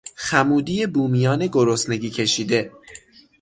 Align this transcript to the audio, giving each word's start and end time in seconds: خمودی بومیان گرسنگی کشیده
خمودی 0.15 0.85
بومیان 0.87 1.47
گرسنگی 1.47 2.09
کشیده 2.09 2.71